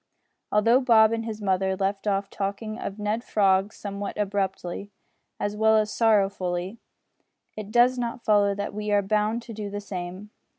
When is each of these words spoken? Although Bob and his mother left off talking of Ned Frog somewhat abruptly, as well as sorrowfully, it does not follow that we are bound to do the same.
Although 0.51 0.81
Bob 0.81 1.11
and 1.11 1.25
his 1.25 1.43
mother 1.43 1.75
left 1.75 2.07
off 2.07 2.27
talking 2.31 2.79
of 2.79 2.97
Ned 2.97 3.23
Frog 3.23 3.71
somewhat 3.71 4.17
abruptly, 4.17 4.89
as 5.39 5.55
well 5.55 5.77
as 5.77 5.93
sorrowfully, 5.93 6.79
it 7.55 7.69
does 7.69 7.99
not 7.99 8.25
follow 8.25 8.55
that 8.55 8.73
we 8.73 8.89
are 8.89 9.03
bound 9.03 9.43
to 9.43 9.53
do 9.53 9.69
the 9.69 9.79
same. 9.79 10.31